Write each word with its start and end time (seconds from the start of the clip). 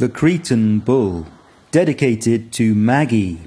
The 0.00 0.08
Cretan 0.08 0.78
Bull, 0.78 1.26
dedicated 1.72 2.52
to 2.52 2.74
Maggie. 2.74 3.40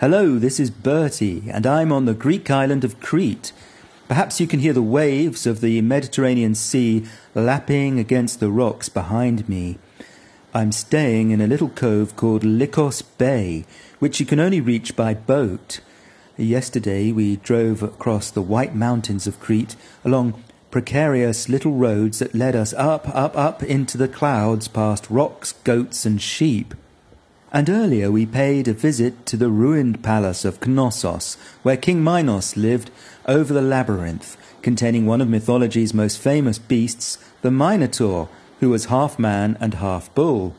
Hello, 0.00 0.38
this 0.38 0.60
is 0.60 0.70
Bertie, 0.70 1.44
and 1.48 1.66
I'm 1.66 1.92
on 1.92 2.04
the 2.04 2.12
Greek 2.12 2.50
island 2.50 2.84
of 2.84 3.00
Crete. 3.00 3.52
Perhaps 4.06 4.38
you 4.38 4.46
can 4.46 4.60
hear 4.60 4.74
the 4.74 4.82
waves 4.82 5.46
of 5.46 5.62
the 5.62 5.80
Mediterranean 5.80 6.54
Sea 6.54 7.06
lapping 7.34 7.98
against 7.98 8.38
the 8.38 8.50
rocks 8.50 8.90
behind 8.90 9.48
me. 9.48 9.78
I'm 10.52 10.72
staying 10.72 11.30
in 11.30 11.40
a 11.40 11.46
little 11.46 11.70
cove 11.70 12.16
called 12.16 12.42
Lycos 12.42 13.02
Bay, 13.16 13.64
which 13.98 14.20
you 14.20 14.26
can 14.26 14.40
only 14.40 14.60
reach 14.60 14.94
by 14.94 15.14
boat. 15.14 15.80
Yesterday 16.36 17.12
we 17.12 17.36
drove 17.36 17.82
across 17.82 18.30
the 18.30 18.42
white 18.42 18.74
mountains 18.74 19.26
of 19.26 19.40
Crete 19.40 19.74
along 20.04 20.44
precarious 20.70 21.48
little 21.48 21.72
roads 21.72 22.18
that 22.18 22.34
led 22.34 22.54
us 22.54 22.74
up, 22.74 23.08
up, 23.14 23.36
up 23.36 23.62
into 23.62 23.96
the 23.96 24.08
clouds 24.08 24.68
past 24.68 25.08
rocks, 25.10 25.52
goats, 25.64 26.04
and 26.04 26.20
sheep. 26.20 26.74
And 27.50 27.70
earlier 27.70 28.10
we 28.10 28.26
paid 28.26 28.68
a 28.68 28.74
visit 28.74 29.24
to 29.26 29.36
the 29.36 29.48
ruined 29.48 30.02
palace 30.02 30.44
of 30.44 30.60
Knossos, 30.66 31.36
where 31.62 31.78
King 31.78 32.04
Minos 32.04 32.56
lived 32.56 32.90
over 33.26 33.54
the 33.54 33.62
labyrinth, 33.62 34.36
containing 34.60 35.06
one 35.06 35.22
of 35.22 35.28
mythology's 35.28 35.94
most 35.94 36.18
famous 36.18 36.58
beasts, 36.58 37.16
the 37.40 37.50
Minotaur, 37.50 38.28
who 38.60 38.68
was 38.68 38.86
half 38.86 39.18
man 39.18 39.56
and 39.60 39.74
half 39.74 40.14
bull. 40.14 40.54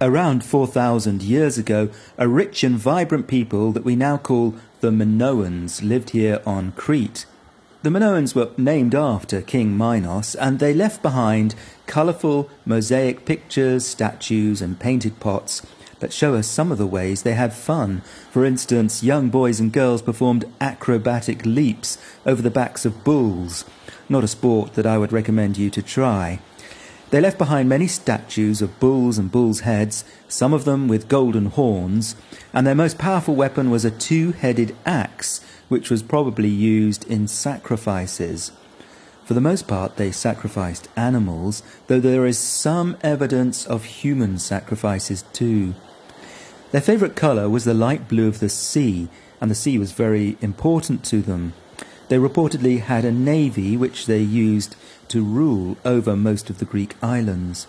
Around 0.00 0.44
4,000 0.44 1.22
years 1.22 1.58
ago, 1.58 1.90
a 2.18 2.26
rich 2.26 2.64
and 2.64 2.76
vibrant 2.76 3.28
people 3.28 3.70
that 3.70 3.84
we 3.84 3.94
now 3.94 4.16
call 4.16 4.56
the 4.80 4.90
Minoans 4.90 5.80
lived 5.80 6.10
here 6.10 6.42
on 6.44 6.72
Crete. 6.72 7.24
The 7.82 7.90
Minoans 7.90 8.36
were 8.36 8.50
named 8.56 8.94
after 8.94 9.42
King 9.42 9.76
Minos, 9.76 10.36
and 10.36 10.60
they 10.60 10.72
left 10.72 11.02
behind 11.02 11.56
colourful 11.86 12.48
mosaic 12.64 13.24
pictures, 13.24 13.84
statues, 13.84 14.62
and 14.62 14.78
painted 14.78 15.18
pots 15.18 15.66
that 15.98 16.12
show 16.12 16.36
us 16.36 16.46
some 16.46 16.70
of 16.70 16.78
the 16.78 16.86
ways 16.86 17.22
they 17.24 17.34
had 17.34 17.52
fun. 17.52 18.02
For 18.30 18.44
instance, 18.44 19.02
young 19.02 19.30
boys 19.30 19.58
and 19.58 19.72
girls 19.72 20.00
performed 20.00 20.44
acrobatic 20.60 21.44
leaps 21.44 21.98
over 22.24 22.40
the 22.40 22.52
backs 22.52 22.84
of 22.84 23.02
bulls, 23.02 23.64
not 24.08 24.22
a 24.22 24.28
sport 24.28 24.74
that 24.74 24.86
I 24.86 24.96
would 24.96 25.10
recommend 25.10 25.58
you 25.58 25.68
to 25.70 25.82
try. 25.82 26.38
They 27.10 27.20
left 27.20 27.36
behind 27.36 27.68
many 27.68 27.88
statues 27.88 28.62
of 28.62 28.78
bulls 28.78 29.18
and 29.18 29.30
bulls' 29.30 29.60
heads, 29.60 30.04
some 30.28 30.52
of 30.52 30.64
them 30.64 30.86
with 30.86 31.08
golden 31.08 31.46
horns, 31.46 32.14
and 32.52 32.64
their 32.64 32.76
most 32.76 32.96
powerful 32.96 33.34
weapon 33.34 33.70
was 33.70 33.84
a 33.84 33.90
two 33.90 34.30
headed 34.30 34.76
axe 34.86 35.40
which 35.72 35.90
was 35.90 36.02
probably 36.02 36.50
used 36.50 37.02
in 37.10 37.26
sacrifices. 37.26 38.52
For 39.24 39.32
the 39.32 39.40
most 39.40 39.66
part, 39.66 39.96
they 39.96 40.12
sacrificed 40.12 40.90
animals, 40.96 41.62
though 41.86 41.98
there 41.98 42.26
is 42.26 42.36
some 42.36 42.98
evidence 43.00 43.64
of 43.64 43.84
human 43.84 44.38
sacrifices 44.38 45.24
too. 45.32 45.74
Their 46.72 46.82
favourite 46.82 47.16
colour 47.16 47.48
was 47.48 47.64
the 47.64 47.72
light 47.72 48.06
blue 48.06 48.28
of 48.28 48.38
the 48.38 48.50
sea, 48.50 49.08
and 49.40 49.50
the 49.50 49.54
sea 49.54 49.78
was 49.78 49.92
very 49.92 50.36
important 50.42 51.04
to 51.06 51.22
them. 51.22 51.54
They 52.08 52.18
reportedly 52.18 52.80
had 52.80 53.06
a 53.06 53.10
navy 53.10 53.74
which 53.74 54.04
they 54.04 54.20
used 54.20 54.76
to 55.08 55.24
rule 55.24 55.78
over 55.86 56.14
most 56.14 56.50
of 56.50 56.58
the 56.58 56.66
Greek 56.66 56.96
islands. 57.02 57.66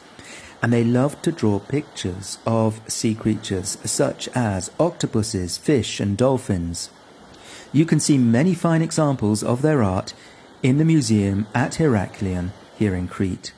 And 0.62 0.74
they 0.74 0.84
loved 0.84 1.24
to 1.24 1.32
draw 1.32 1.60
pictures 1.60 2.38
of 2.46 2.82
sea 2.92 3.16
creatures 3.16 3.78
such 3.86 4.28
as 4.36 4.72
octopuses, 4.78 5.58
fish, 5.58 6.02
and 6.02 6.18
dolphins. 6.18 6.90
You 7.74 7.86
can 7.86 8.00
see 8.00 8.20
many 8.20 8.54
fine 8.54 8.84
examples 8.84 9.44
of 9.44 9.64
their 9.64 9.82
art 9.82 10.14
in 10.62 10.78
the 10.78 10.86
museum 10.86 11.48
at 11.56 11.74
Heraklion 11.74 12.52
here 12.78 12.94
in 12.94 13.08
Crete. 13.08 13.52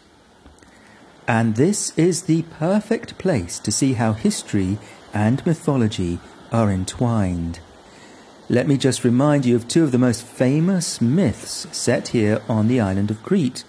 And 1.27 1.55
this 1.55 1.91
is 1.97 2.23
the 2.23 2.43
perfect 2.43 3.17
place 3.17 3.59
to 3.59 3.71
see 3.71 3.93
how 3.93 4.13
history 4.13 4.77
and 5.13 5.45
mythology 5.45 6.19
are 6.51 6.71
entwined. 6.71 7.59
Let 8.47 8.67
me 8.67 8.77
just 8.77 9.03
remind 9.03 9.45
you 9.45 9.55
of 9.55 9.67
two 9.67 9.83
of 9.83 9.91
the 9.91 9.97
most 9.97 10.23
famous 10.23 11.01
myths 11.01 11.67
set 11.75 12.09
here 12.09 12.41
on 12.47 12.67
the 12.67 12.79
island 12.79 13.11
of 13.11 13.23
Crete. 13.23 13.63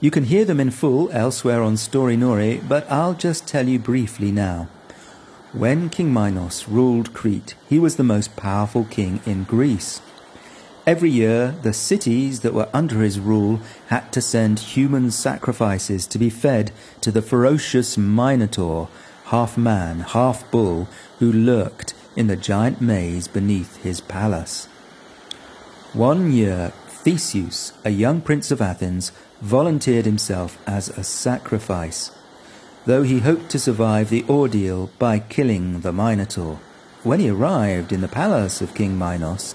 You 0.00 0.10
can 0.10 0.24
hear 0.24 0.44
them 0.44 0.60
in 0.60 0.70
full 0.70 1.10
elsewhere 1.10 1.62
on 1.62 1.74
Storynori, 1.74 2.66
but 2.66 2.90
I'll 2.90 3.14
just 3.14 3.46
tell 3.46 3.68
you 3.68 3.78
briefly 3.78 4.30
now. 4.30 4.68
When 5.56 5.88
King 5.88 6.12
Minos 6.12 6.68
ruled 6.68 7.14
Crete, 7.14 7.54
he 7.66 7.78
was 7.78 7.96
the 7.96 8.04
most 8.04 8.36
powerful 8.36 8.84
king 8.84 9.20
in 9.24 9.44
Greece. 9.44 10.02
Every 10.86 11.08
year, 11.08 11.54
the 11.62 11.72
cities 11.72 12.40
that 12.40 12.52
were 12.52 12.68
under 12.74 13.00
his 13.00 13.18
rule 13.18 13.60
had 13.86 14.12
to 14.12 14.20
send 14.20 14.58
human 14.58 15.10
sacrifices 15.10 16.06
to 16.08 16.18
be 16.18 16.28
fed 16.28 16.72
to 17.00 17.10
the 17.10 17.22
ferocious 17.22 17.96
Minotaur, 17.96 18.90
half 19.32 19.56
man, 19.56 20.00
half 20.00 20.48
bull, 20.50 20.88
who 21.20 21.32
lurked 21.32 21.94
in 22.16 22.26
the 22.26 22.36
giant 22.36 22.82
maze 22.82 23.26
beneath 23.26 23.82
his 23.82 24.02
palace. 24.02 24.66
One 25.94 26.32
year, 26.32 26.74
Theseus, 26.88 27.72
a 27.82 27.90
young 27.90 28.20
prince 28.20 28.50
of 28.50 28.60
Athens, 28.60 29.10
volunteered 29.40 30.04
himself 30.04 30.58
as 30.66 30.90
a 30.90 31.02
sacrifice 31.02 32.10
though 32.86 33.02
he 33.02 33.18
hoped 33.18 33.50
to 33.50 33.58
survive 33.58 34.10
the 34.10 34.24
ordeal 34.28 34.90
by 34.98 35.18
killing 35.18 35.80
the 35.80 35.92
Minotaur. 35.92 36.58
When 37.02 37.20
he 37.20 37.28
arrived 37.28 37.92
in 37.92 38.00
the 38.00 38.08
palace 38.08 38.62
of 38.62 38.74
King 38.74 38.96
Minos, 38.96 39.52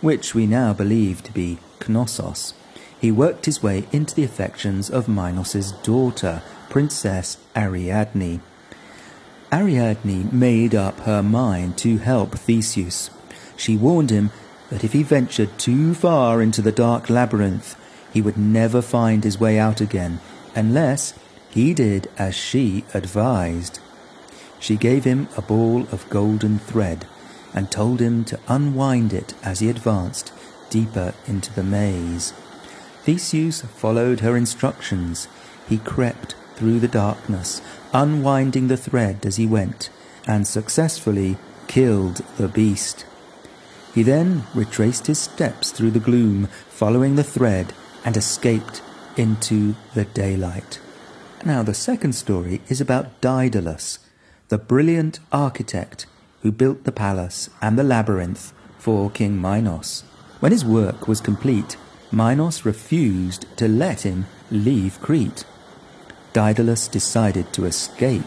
which 0.00 0.34
we 0.34 0.46
now 0.46 0.72
believe 0.72 1.22
to 1.22 1.32
be 1.32 1.58
Knossos, 1.88 2.52
he 3.00 3.10
worked 3.10 3.46
his 3.46 3.62
way 3.62 3.86
into 3.92 4.14
the 4.14 4.24
affections 4.24 4.90
of 4.90 5.08
Minos's 5.08 5.72
daughter, 5.82 6.42
Princess 6.68 7.38
Ariadne. 7.56 8.40
Ariadne 9.52 10.28
made 10.32 10.74
up 10.74 11.00
her 11.00 11.22
mind 11.22 11.78
to 11.78 11.98
help 11.98 12.32
Theseus. 12.32 13.10
She 13.56 13.76
warned 13.76 14.10
him 14.10 14.30
that 14.70 14.82
if 14.82 14.92
he 14.92 15.04
ventured 15.04 15.58
too 15.58 15.94
far 15.94 16.42
into 16.42 16.60
the 16.60 16.72
dark 16.72 17.08
labyrinth, 17.08 17.76
he 18.12 18.20
would 18.20 18.36
never 18.36 18.82
find 18.82 19.22
his 19.22 19.38
way 19.38 19.58
out 19.58 19.80
again 19.80 20.18
unless 20.56 21.14
he 21.54 21.72
did 21.72 22.10
as 22.18 22.34
she 22.34 22.84
advised. 22.92 23.78
She 24.58 24.76
gave 24.76 25.04
him 25.04 25.28
a 25.36 25.42
ball 25.42 25.82
of 25.92 26.10
golden 26.10 26.58
thread 26.58 27.06
and 27.54 27.70
told 27.70 28.00
him 28.00 28.24
to 28.24 28.40
unwind 28.48 29.12
it 29.12 29.34
as 29.44 29.60
he 29.60 29.70
advanced 29.70 30.32
deeper 30.68 31.14
into 31.28 31.54
the 31.54 31.62
maze. 31.62 32.32
Theseus 33.04 33.62
followed 33.62 34.20
her 34.20 34.36
instructions. 34.36 35.28
He 35.68 35.78
crept 35.78 36.34
through 36.56 36.80
the 36.80 36.88
darkness, 36.88 37.62
unwinding 37.92 38.66
the 38.66 38.76
thread 38.76 39.24
as 39.24 39.36
he 39.36 39.46
went, 39.46 39.90
and 40.26 40.48
successfully 40.48 41.36
killed 41.68 42.16
the 42.36 42.48
beast. 42.48 43.06
He 43.94 44.02
then 44.02 44.42
retraced 44.54 45.06
his 45.06 45.20
steps 45.20 45.70
through 45.70 45.92
the 45.92 46.00
gloom, 46.00 46.48
following 46.68 47.14
the 47.14 47.22
thread, 47.22 47.72
and 48.04 48.16
escaped 48.16 48.82
into 49.16 49.76
the 49.94 50.04
daylight. 50.06 50.80
Now, 51.46 51.62
the 51.62 51.74
second 51.74 52.14
story 52.14 52.62
is 52.70 52.80
about 52.80 53.20
Daedalus, 53.20 53.98
the 54.48 54.56
brilliant 54.56 55.20
architect 55.30 56.06
who 56.40 56.50
built 56.50 56.84
the 56.84 56.92
palace 56.92 57.50
and 57.60 57.78
the 57.78 57.84
labyrinth 57.84 58.54
for 58.78 59.10
King 59.10 59.38
Minos. 59.38 60.04
When 60.40 60.52
his 60.52 60.64
work 60.64 61.06
was 61.06 61.20
complete, 61.20 61.76
Minos 62.10 62.64
refused 62.64 63.44
to 63.58 63.68
let 63.68 64.06
him 64.06 64.24
leave 64.50 64.98
Crete. 65.02 65.44
Daedalus 66.32 66.88
decided 66.88 67.52
to 67.52 67.66
escape. 67.66 68.24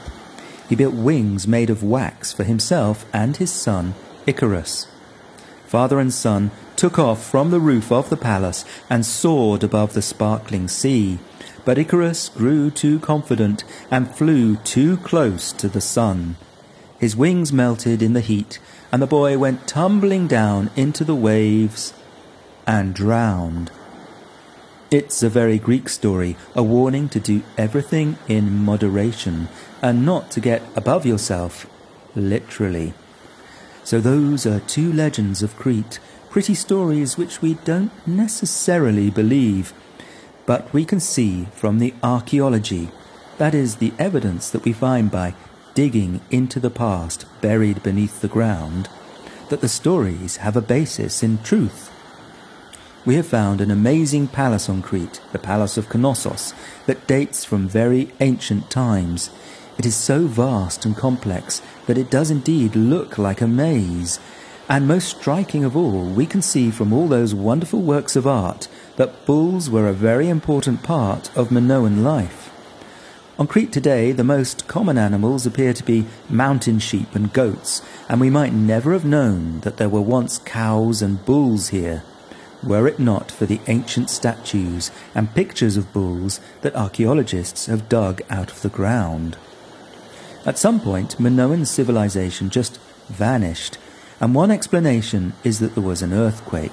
He 0.70 0.76
built 0.76 0.94
wings 0.94 1.48
made 1.48 1.72
of 1.72 1.82
wax 1.82 2.32
for 2.32 2.44
himself 2.44 3.04
and 3.14 3.38
his 3.38 3.52
son 3.52 3.96
Icarus. 4.28 4.88
Father 5.66 6.00
and 6.00 6.14
son 6.14 6.52
took 6.76 7.00
off 7.00 7.26
from 7.26 7.50
the 7.50 7.60
roof 7.60 7.92
of 7.92 8.12
the 8.12 8.18
palace 8.18 8.64
and 8.92 9.04
soared 9.04 9.64
above 9.64 9.94
the 9.94 10.04
sparkling 10.04 10.68
sea. 10.68 11.18
But 11.68 11.78
Icarus 11.78 12.30
grew 12.30 12.72
too 12.72 12.98
confident 13.00 13.66
and 13.92 14.10
flew 14.10 14.56
too 14.56 14.96
close 14.96 15.52
to 15.52 15.68
the 15.68 15.82
sun. 15.82 16.38
His 16.98 17.18
wings 17.18 17.52
melted 17.52 18.02
in 18.02 18.14
the 18.14 18.22
heat, 18.22 18.60
and 18.90 19.02
the 19.02 19.06
boy 19.06 19.38
went 19.38 19.68
tumbling 19.68 20.28
down 20.28 20.70
into 20.78 21.04
the 21.04 21.14
waves 21.14 21.94
and 22.66 22.96
drowned. 22.96 23.70
It's 24.92 25.22
a 25.22 25.28
very 25.28 25.60
Greek 25.60 25.90
story, 25.90 26.38
a 26.56 26.64
warning 26.64 27.10
to 27.10 27.20
do 27.20 27.44
everything 27.58 28.18
in 28.30 28.64
moderation 28.64 29.50
and 29.82 30.06
not 30.06 30.32
to 30.32 30.40
get 30.40 30.62
above 30.74 31.06
yourself, 31.06 31.68
literally. 32.16 32.94
So, 33.84 34.00
those 34.00 34.46
are 34.46 34.62
two 34.62 34.94
legends 34.94 35.44
of 35.44 35.58
Crete, 35.58 36.00
pretty 36.30 36.56
stories 36.56 37.18
which 37.18 37.42
we 37.42 37.56
don't 37.66 37.92
necessarily 38.08 39.10
believe 39.10 39.74
but 40.48 40.74
we 40.74 40.86
can 40.86 41.00
see 41.00 41.46
from 41.52 41.78
the 41.78 41.94
archaeology, 42.02 42.90
that 43.38 43.54
is, 43.54 43.76
the 43.76 43.94
evidence 44.00 44.50
that 44.50 44.64
we 44.64 44.74
find 44.74 45.12
by 45.12 45.36
digging 45.76 46.22
into 46.32 46.60
the 46.60 46.72
past 46.72 47.26
buried 47.42 47.84
beneath 47.84 48.22
the 48.22 48.28
ground, 48.28 48.90
that 49.50 49.62
the 49.62 49.70
stories 49.70 50.38
have 50.38 50.56
a 50.56 50.62
basis 50.62 51.22
in 51.22 51.38
truth. 51.44 51.94
We 53.06 53.16
have 53.16 53.28
found 53.28 53.62
an 53.62 53.70
amazing 53.70 54.30
palace 54.30 54.70
on 54.70 54.82
Crete, 54.82 55.22
the 55.34 55.40
Palace 55.40 55.78
of 55.78 55.94
Knossos, 55.94 56.54
that 56.88 57.08
dates 57.08 57.46
from 57.46 57.68
very 57.68 58.12
ancient 58.22 58.70
times. 58.72 59.30
It 59.78 59.86
is 59.86 59.96
so 59.96 60.28
vast 60.28 60.86
and 60.86 60.96
complex 60.96 61.62
that 61.86 61.98
it 61.98 62.10
does 62.10 62.32
indeed 62.32 62.76
look 62.76 63.18
like 63.18 63.42
a 63.42 63.48
maze. 63.48 64.20
And 64.70 64.88
most 64.88 65.18
striking 65.18 65.64
of 65.64 65.78
all, 65.78 66.06
we 66.06 66.26
can 66.26 66.42
see 66.42 66.72
from 66.72 66.92
all 66.92 67.08
those 67.08 67.36
wonderful 67.36 67.82
works 67.82 68.16
of 68.16 68.28
art 68.28 68.68
that 68.98 69.26
bulls 69.26 69.70
were 69.70 69.88
a 69.88 69.94
very 69.94 70.28
important 70.28 70.84
part 70.84 71.36
of 71.36 71.52
Minoan 71.52 72.04
life. 72.04 72.52
On 73.40 73.46
Crete 73.46 73.72
today, 73.72 74.12
the 74.12 74.24
most 74.24 74.68
common 74.68 74.98
animals 74.98 75.46
appear 75.46 75.72
to 75.72 75.84
be 75.84 76.08
mountain 76.28 76.80
sheep 76.80 77.14
and 77.14 77.32
goats, 77.32 77.84
and 78.10 78.20
we 78.20 78.32
might 78.32 78.52
never 78.52 78.94
have 78.94 79.06
known 79.06 79.60
that 79.60 79.78
there 79.78 79.90
were 79.90 80.02
once 80.02 80.40
cows 80.40 81.04
and 81.04 81.24
bulls 81.24 81.70
here, 81.70 82.04
were 82.64 82.88
it 82.88 82.98
not 82.98 83.30
for 83.30 83.46
the 83.46 83.62
ancient 83.68 84.10
statues 84.10 84.90
and 85.14 85.36
pictures 85.36 85.78
of 85.78 85.94
bulls 85.94 86.40
that 86.62 86.76
archaeologists 86.76 87.68
have 87.68 87.88
dug 87.88 88.22
out 88.32 88.52
of 88.52 88.64
the 88.64 88.70
ground. 88.70 89.38
At 90.44 90.58
some 90.58 90.80
point, 90.80 91.20
Minoan 91.20 91.66
civilization 91.66 92.50
just 92.50 92.80
vanished, 93.10 93.78
and 94.20 94.34
one 94.34 94.50
explanation 94.50 95.34
is 95.44 95.60
that 95.60 95.76
there 95.76 95.84
was 95.84 96.02
an 96.02 96.14
earthquake. 96.14 96.72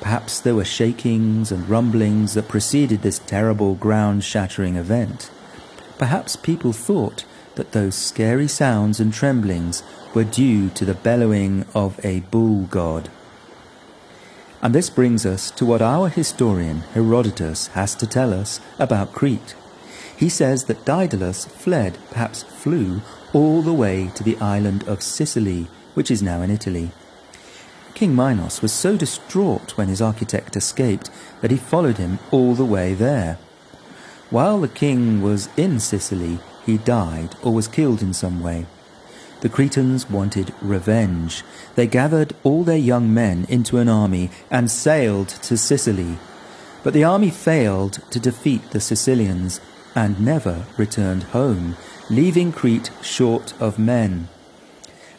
Perhaps 0.00 0.40
there 0.40 0.54
were 0.54 0.64
shakings 0.64 1.50
and 1.50 1.68
rumblings 1.68 2.34
that 2.34 2.48
preceded 2.48 3.02
this 3.02 3.18
terrible 3.18 3.74
ground 3.74 4.24
shattering 4.24 4.76
event. 4.76 5.30
Perhaps 5.98 6.36
people 6.36 6.72
thought 6.72 7.24
that 7.54 7.72
those 7.72 7.94
scary 7.94 8.48
sounds 8.48 9.00
and 9.00 9.12
tremblings 9.12 9.82
were 10.12 10.24
due 10.24 10.68
to 10.70 10.84
the 10.84 10.94
bellowing 10.94 11.64
of 11.74 11.98
a 12.04 12.20
bull 12.20 12.64
god. 12.64 13.08
And 14.62 14.74
this 14.74 14.90
brings 14.90 15.26
us 15.26 15.50
to 15.52 15.66
what 15.66 15.82
our 15.82 16.08
historian 16.08 16.80
Herodotus 16.94 17.68
has 17.68 17.94
to 17.96 18.06
tell 18.06 18.32
us 18.32 18.60
about 18.78 19.12
Crete. 19.12 19.54
He 20.16 20.28
says 20.28 20.64
that 20.64 20.84
Daedalus 20.84 21.44
fled, 21.44 21.98
perhaps 22.10 22.42
flew, 22.42 23.02
all 23.32 23.62
the 23.62 23.74
way 23.74 24.10
to 24.14 24.22
the 24.22 24.38
island 24.38 24.86
of 24.88 25.02
Sicily, 25.02 25.66
which 25.94 26.10
is 26.10 26.22
now 26.22 26.40
in 26.40 26.50
Italy. 26.50 26.92
King 27.94 28.16
Minos 28.16 28.60
was 28.60 28.72
so 28.72 28.96
distraught 28.96 29.76
when 29.76 29.88
his 29.88 30.02
architect 30.02 30.56
escaped 30.56 31.10
that 31.40 31.52
he 31.52 31.56
followed 31.56 31.96
him 31.96 32.18
all 32.32 32.54
the 32.54 32.64
way 32.64 32.92
there. 32.92 33.38
While 34.30 34.60
the 34.60 34.68
king 34.68 35.22
was 35.22 35.48
in 35.56 35.78
Sicily, 35.78 36.40
he 36.66 36.78
died 36.78 37.36
or 37.42 37.54
was 37.54 37.68
killed 37.68 38.02
in 38.02 38.12
some 38.12 38.42
way. 38.42 38.66
The 39.42 39.48
Cretans 39.48 40.10
wanted 40.10 40.52
revenge. 40.60 41.44
They 41.76 41.86
gathered 41.86 42.34
all 42.42 42.64
their 42.64 42.76
young 42.76 43.14
men 43.14 43.46
into 43.48 43.78
an 43.78 43.88
army 43.88 44.30
and 44.50 44.70
sailed 44.70 45.28
to 45.28 45.56
Sicily. 45.56 46.18
But 46.82 46.94
the 46.94 47.04
army 47.04 47.30
failed 47.30 48.00
to 48.10 48.18
defeat 48.18 48.70
the 48.70 48.80
Sicilians 48.80 49.60
and 49.94 50.18
never 50.18 50.64
returned 50.76 51.24
home, 51.24 51.76
leaving 52.10 52.50
Crete 52.50 52.90
short 53.02 53.54
of 53.60 53.78
men. 53.78 54.28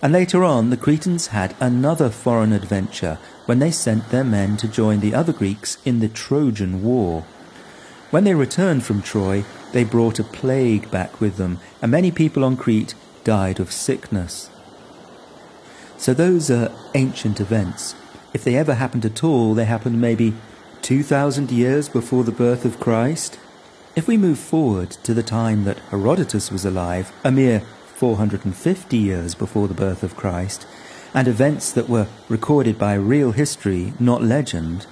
And 0.05 0.13
later 0.13 0.43
on, 0.43 0.69
the 0.69 0.77
Cretans 0.77 1.29
had 1.29 1.55
another 1.59 2.11
foreign 2.11 2.53
adventure 2.53 3.17
when 3.47 3.57
they 3.57 3.71
sent 3.71 4.09
their 4.09 4.23
men 4.23 4.55
to 4.57 4.67
join 4.67 4.99
the 4.99 5.15
other 5.15 5.33
Greeks 5.33 5.79
in 5.83 5.99
the 5.99 6.07
Trojan 6.07 6.83
War. 6.83 7.21
When 8.11 8.23
they 8.23 8.35
returned 8.35 8.83
from 8.83 9.01
Troy, 9.01 9.43
they 9.71 9.83
brought 9.83 10.19
a 10.19 10.23
plague 10.23 10.91
back 10.91 11.19
with 11.19 11.37
them, 11.37 11.59
and 11.81 11.89
many 11.91 12.11
people 12.11 12.43
on 12.43 12.55
Crete 12.55 12.93
died 13.23 13.59
of 13.59 13.71
sickness. 13.71 14.51
So 15.97 16.13
those 16.13 16.51
are 16.51 16.71
ancient 16.93 17.41
events. 17.41 17.95
If 18.31 18.43
they 18.43 18.57
ever 18.57 18.75
happened 18.75 19.05
at 19.05 19.23
all, 19.23 19.55
they 19.55 19.65
happened 19.65 19.99
maybe 19.99 20.35
2,000 20.83 21.49
years 21.49 21.89
before 21.89 22.23
the 22.23 22.31
birth 22.31 22.63
of 22.63 22.79
Christ. 22.79 23.39
If 23.95 24.07
we 24.07 24.17
move 24.17 24.37
forward 24.37 24.91
to 25.01 25.15
the 25.15 25.23
time 25.23 25.63
that 25.63 25.79
Herodotus 25.89 26.51
was 26.51 26.63
alive, 26.63 27.11
a 27.23 27.31
mere 27.31 27.63
450 28.05 28.97
years 28.97 29.33
before 29.33 29.67
the 29.67 29.73
birth 29.73 30.03
of 30.03 30.15
Christ, 30.15 30.67
and 31.15 31.27
events 31.27 31.71
that 31.71 31.89
were 31.89 32.05
recorded 32.29 32.77
by 32.77 32.93
real 32.93 33.31
history, 33.31 33.93
not 33.99 34.21
legend, 34.21 34.85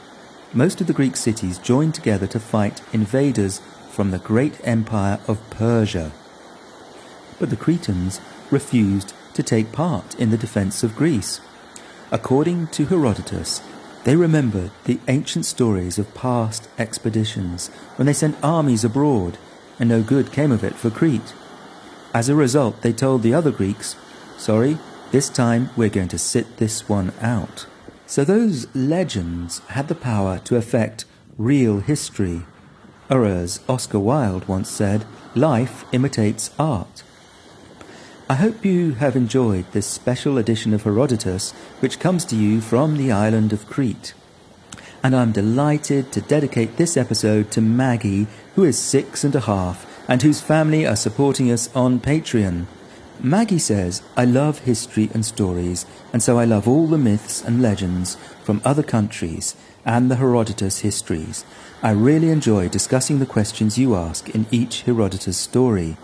most 0.52 0.82
of 0.82 0.88
the 0.88 0.94
Greek 0.94 1.16
cities 1.16 1.60
joined 1.60 1.94
together 1.94 2.26
to 2.26 2.40
fight 2.40 2.82
invaders 2.92 3.62
from 3.92 4.10
the 4.10 4.18
great 4.18 4.60
empire 4.64 5.20
of 5.28 5.48
Persia. 5.52 6.12
But 7.38 7.52
the 7.52 7.56
Cretans 7.56 8.20
refused 8.50 9.14
to 9.36 9.44
take 9.44 9.72
part 9.72 10.16
in 10.16 10.32
the 10.32 10.44
defense 10.46 10.82
of 10.82 10.96
Greece. 10.96 11.40
According 12.12 12.66
to 12.70 12.88
Herodotus, 12.88 13.62
they 14.06 14.16
remembered 14.16 14.72
the 14.86 15.00
ancient 15.08 15.46
stories 15.46 16.00
of 16.00 16.16
past 16.16 16.68
expeditions 16.80 17.68
when 17.98 18.08
they 18.08 18.14
sent 18.14 18.44
armies 18.44 18.84
abroad, 18.84 19.38
and 19.80 19.88
no 19.88 20.02
good 20.02 20.32
came 20.32 20.52
of 20.52 20.64
it 20.64 20.74
for 20.74 20.90
Crete. 20.90 21.36
As 22.14 22.30
a 22.30 22.36
result, 22.36 22.82
they 22.82 22.94
told 22.94 23.24
the 23.24 23.34
other 23.34 23.52
Greeks, 23.52 23.96
Sorry, 24.38 24.78
this 25.12 25.30
time 25.30 25.70
we're 25.76 25.90
going 25.90 26.10
to 26.10 26.18
sit 26.18 26.58
this 26.58 26.88
one 26.88 27.12
out. 27.22 27.66
So 28.06 28.24
those 28.24 28.68
legends 28.76 29.60
had 29.70 29.88
the 29.88 29.96
power 29.96 30.40
to 30.40 30.56
affect 30.56 31.06
real 31.38 31.80
history. 31.80 32.44
Or 33.10 33.26
as 33.26 33.62
Oscar 33.68 34.00
Wilde 34.00 34.48
once 34.48 34.70
said, 34.70 35.06
life 35.34 35.86
imitates 35.92 36.52
art. 36.60 37.04
I 38.30 38.36
hope 38.36 38.64
you 38.64 38.94
have 38.94 39.16
enjoyed 39.16 39.72
this 39.72 39.88
special 39.88 40.38
edition 40.38 40.74
of 40.74 40.84
Herodotus, 40.84 41.52
which 41.80 42.00
comes 42.00 42.26
to 42.26 42.36
you 42.36 42.62
from 42.62 42.98
the 42.98 43.12
island 43.12 43.52
of 43.52 43.68
Crete. 43.68 44.14
And 45.04 45.16
I'm 45.16 45.32
delighted 45.32 46.12
to 46.14 46.22
dedicate 46.22 46.78
this 46.78 46.96
episode 46.96 47.52
to 47.52 47.62
Maggie, 47.62 48.28
who 48.56 48.64
is 48.64 48.78
six 48.80 49.24
and 49.24 49.36
a 49.36 49.42
half, 49.42 49.86
and 50.08 50.22
whose 50.22 50.42
family 50.42 50.86
are 50.86 50.96
supporting 50.96 51.52
us 51.52 51.74
on 51.76 52.00
Patreon. 52.00 52.66
Maggie 53.20 53.60
says, 53.60 54.02
I 54.18 54.26
love 54.26 54.60
history 54.60 55.10
and 55.14 55.26
stories, 55.26 55.86
and 56.12 56.22
so 56.22 56.38
I 56.38 56.46
love 56.46 56.68
all 56.68 56.88
the 56.88 56.98
myths 56.98 57.42
and 57.42 57.62
legends 57.62 58.16
from 58.44 58.62
other 58.66 58.84
countries 58.84 59.56
and 59.86 60.10
the 60.10 60.16
Herodotus 60.16 60.80
histories. 60.80 61.46
I 61.82 61.92
really 61.92 62.30
enjoy 62.30 62.70
discussing 62.70 63.20
the 63.20 63.26
questions 63.26 63.78
you 63.78 63.96
ask 63.96 64.30
in 64.30 64.46
each 64.52 64.82
Herodotus 64.82 65.38
story. 65.38 65.98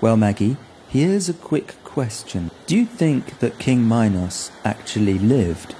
Well, 0.00 0.16
Maggie, 0.16 0.56
here's 0.88 1.28
a 1.28 1.34
quick 1.34 1.74
question. 1.82 2.50
Do 2.66 2.76
you 2.76 2.84
think 2.84 3.38
that 3.38 3.58
King 3.58 3.88
Minos 3.88 4.50
actually 4.64 5.18
lived? 5.18 5.74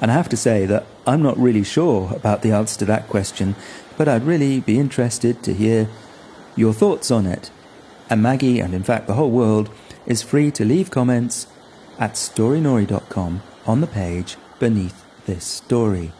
And 0.00 0.10
I 0.10 0.14
have 0.14 0.28
to 0.30 0.36
say 0.36 0.66
that 0.66 0.86
I'm 1.06 1.22
not 1.22 1.38
really 1.38 1.64
sure 1.64 2.12
about 2.14 2.42
the 2.42 2.52
answer 2.52 2.78
to 2.80 2.84
that 2.86 3.08
question, 3.08 3.54
but 3.96 4.08
I'd 4.08 4.24
really 4.24 4.60
be 4.60 4.78
interested 4.78 5.42
to 5.42 5.54
hear 5.54 5.88
your 6.56 6.72
thoughts 6.72 7.10
on 7.10 7.26
it 7.26 7.50
and 8.08 8.22
Maggie, 8.22 8.60
and 8.60 8.74
in 8.74 8.82
fact 8.82 9.06
the 9.06 9.14
whole 9.14 9.30
world, 9.30 9.70
is 10.06 10.22
free 10.22 10.50
to 10.52 10.64
leave 10.64 10.90
comments 10.90 11.46
at 11.98 12.12
storynori.com 12.12 13.42
on 13.66 13.80
the 13.80 13.86
page 13.86 14.36
beneath 14.58 15.04
this 15.26 15.44
story. 15.44 16.12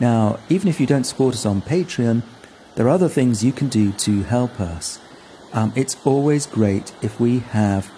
Now, 0.00 0.38
even 0.48 0.68
if 0.68 0.80
you 0.80 0.86
don't 0.86 1.04
support 1.04 1.34
us 1.34 1.46
on 1.46 1.62
Patreon, 1.62 2.22
there 2.74 2.86
are 2.86 2.90
other 2.90 3.08
things 3.08 3.44
you 3.44 3.52
can 3.52 3.68
do 3.68 3.92
to 3.92 4.22
help 4.22 4.60
us. 4.60 4.98
Um, 5.52 5.72
it's 5.74 5.96
always 6.04 6.46
great 6.46 6.92
if 7.02 7.18
we 7.18 7.40
have 7.40 7.90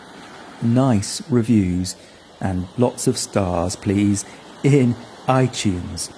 nice 0.62 1.28
reviews 1.30 1.96
and 2.40 2.68
lots 2.76 3.06
of 3.06 3.18
stars, 3.18 3.74
please, 3.74 4.24
in 4.62 4.94
iTunes 5.26 6.12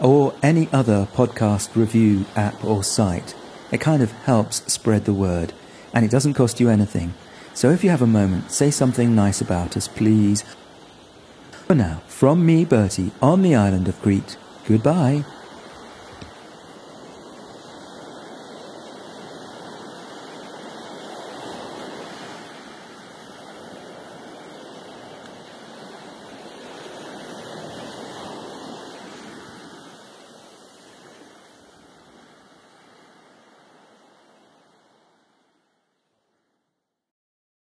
or 0.00 0.34
any 0.42 0.68
other 0.72 1.06
podcast 1.12 1.76
review 1.76 2.24
app 2.34 2.64
or 2.64 2.82
site. 2.82 3.34
It 3.72 3.80
kind 3.80 4.02
of 4.02 4.12
helps 4.12 4.70
spread 4.72 5.04
the 5.04 5.14
word 5.14 5.52
and 5.92 6.04
it 6.04 6.10
doesn't 6.10 6.34
cost 6.34 6.60
you 6.60 6.68
anything. 6.68 7.14
So 7.54 7.70
if 7.70 7.82
you 7.84 7.90
have 7.90 8.02
a 8.02 8.06
moment, 8.06 8.50
say 8.50 8.70
something 8.70 9.14
nice 9.14 9.40
about 9.40 9.76
us, 9.76 9.88
please. 9.88 10.44
For 11.66 11.74
now, 11.74 12.02
from 12.06 12.44
me, 12.44 12.64
Bertie, 12.64 13.12
on 13.20 13.42
the 13.42 13.54
island 13.54 13.88
of 13.88 14.00
Crete, 14.02 14.36
goodbye. 14.66 15.24